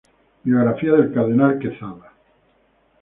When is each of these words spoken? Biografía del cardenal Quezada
Biografía 0.43 0.93
del 0.93 1.13
cardenal 1.13 1.59
Quezada 1.59 2.11